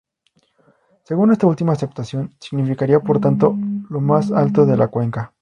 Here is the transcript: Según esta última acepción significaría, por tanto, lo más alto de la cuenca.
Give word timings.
Según 1.03 1.31
esta 1.31 1.45
última 1.45 1.73
acepción 1.73 2.31
significaría, 2.39 3.01
por 3.01 3.19
tanto, 3.21 3.55
lo 3.87 4.01
más 4.01 4.31
alto 4.31 4.65
de 4.65 4.75
la 4.75 4.87
cuenca. 4.87 5.31